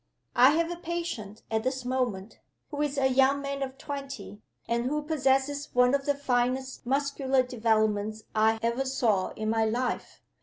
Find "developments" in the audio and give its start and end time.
7.43-8.23